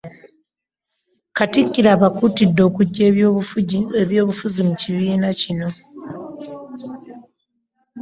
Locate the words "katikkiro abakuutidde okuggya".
1.37-3.03